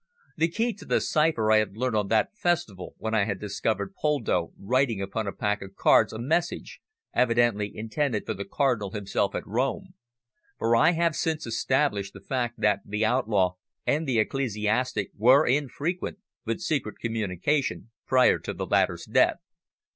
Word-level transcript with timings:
The 0.35 0.47
key 0.47 0.73
to 0.77 0.85
the 0.85 0.99
cipher 0.99 1.51
I 1.51 1.57
had 1.57 1.77
learnt 1.77 1.95
on 1.95 2.07
that 2.07 2.35
festival 2.35 2.95
when 2.97 3.13
I 3.13 3.25
had 3.25 3.39
discovered 3.39 3.93
Poldo 3.93 4.51
writing 4.57 4.99
upon 4.99 5.27
a 5.27 5.31
pack 5.31 5.61
of 5.61 5.75
cards 5.75 6.11
a 6.11 6.17
message, 6.17 6.81
evidently 7.13 7.71
intended 7.77 8.25
for 8.25 8.33
the 8.33 8.43
Cardinal 8.43 8.89
himself 8.89 9.35
at 9.35 9.45
Rome, 9.45 9.93
for 10.57 10.75
I 10.75 10.93
have 10.93 11.15
since 11.15 11.45
established 11.45 12.13
the 12.13 12.19
fact 12.19 12.59
that 12.61 12.79
the 12.83 13.05
outlaw 13.05 13.57
and 13.85 14.07
the 14.07 14.17
ecclesiastic 14.17 15.11
were 15.15 15.45
in 15.45 15.69
frequent 15.69 16.17
but 16.45 16.61
secret 16.61 16.97
communication 16.97 17.91
prior 18.07 18.39
to 18.39 18.55
the 18.55 18.65
latter's 18.65 19.05
death." 19.05 19.37